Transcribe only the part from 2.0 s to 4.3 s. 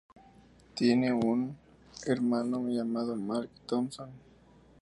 hermano llamado, Mark Thompson.